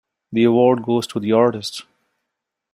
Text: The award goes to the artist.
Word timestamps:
The 0.31 0.45
award 0.45 0.81
goes 0.81 1.05
to 1.05 1.19
the 1.19 1.33
artist. 1.33 1.83